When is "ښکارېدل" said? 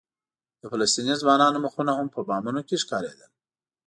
2.83-3.31